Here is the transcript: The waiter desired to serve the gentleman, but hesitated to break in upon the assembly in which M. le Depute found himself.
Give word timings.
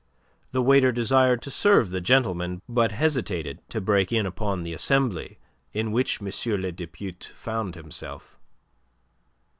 The 0.51 0.63
waiter 0.63 0.91
desired 0.91 1.43
to 1.43 1.51
serve 1.51 1.91
the 1.91 2.01
gentleman, 2.01 2.63
but 2.67 2.91
hesitated 2.91 3.59
to 3.69 3.79
break 3.79 4.11
in 4.11 4.25
upon 4.25 4.63
the 4.63 4.73
assembly 4.73 5.37
in 5.73 5.91
which 5.91 6.19
M. 6.19 6.27
le 6.59 6.71
Depute 6.71 7.29
found 7.35 7.75
himself. 7.75 8.39